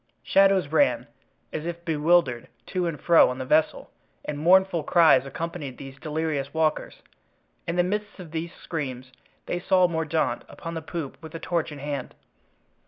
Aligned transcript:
Shadows 0.23 0.69
ran, 0.69 1.05
as 1.53 1.67
if 1.67 1.85
bewildered, 1.85 2.47
to 2.65 2.87
and 2.87 2.99
fro 2.99 3.29
on 3.29 3.37
the 3.37 3.45
vessel, 3.45 3.91
and 4.25 4.39
mournful 4.39 4.81
cries 4.81 5.27
accompanied 5.27 5.77
these 5.77 5.99
delirious 5.99 6.55
walkers. 6.55 7.03
In 7.67 7.75
the 7.75 7.83
midst 7.83 8.17
of 8.19 8.31
these 8.31 8.51
screams 8.51 9.11
they 9.45 9.59
saw 9.59 9.87
Mordaunt 9.87 10.43
upon 10.49 10.73
the 10.73 10.81
poop 10.81 11.17
with 11.21 11.35
a 11.35 11.39
torch 11.39 11.71
in 11.71 11.77
hand. 11.77 12.15